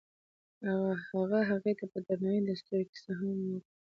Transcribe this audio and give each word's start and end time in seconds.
هغه 1.13 1.39
هغې 1.49 1.73
ته 1.79 1.85
په 1.91 1.97
درناوي 2.05 2.41
د 2.45 2.49
ستوري 2.59 2.85
کیسه 2.91 3.11
هم 3.19 3.31
وکړه. 3.51 3.67